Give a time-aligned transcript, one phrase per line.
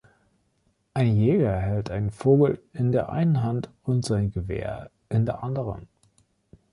[0.95, 5.87] Ein Jäger hält einen Vogel in der einen Hand und sein Gewehr in der anderen.